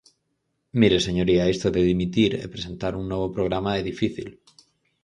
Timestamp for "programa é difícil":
3.37-4.29